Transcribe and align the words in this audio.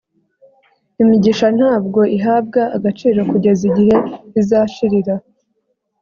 imigisha 1.03 1.47
ntabwo 1.57 1.99
ihabwa 2.17 2.61
agaciro 2.75 3.19
kugeza 3.31 3.61
igihe 3.69 3.97
izashirira 4.39 5.13